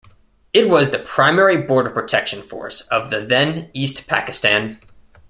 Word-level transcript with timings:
It 0.51 0.67
was 0.67 0.89
the 0.89 0.97
primary 0.97 1.57
border 1.57 1.91
protection 1.91 2.41
force 2.41 2.81
of 2.87 3.11
the 3.11 3.21
then 3.21 3.69
East 3.75 4.07
Pakistan. 4.07 4.79